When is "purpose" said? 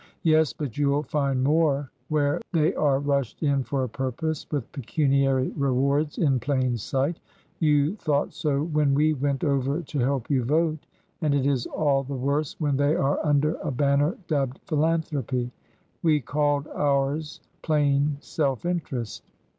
3.87-4.47